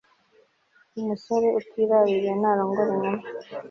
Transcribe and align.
umusore 0.99 1.47
utiraririye 1.59 2.31
ntarongora 2.39 2.91
inkumi 2.95 3.27